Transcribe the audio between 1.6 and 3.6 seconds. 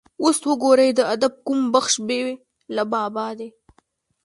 بخش بې له بابا دی.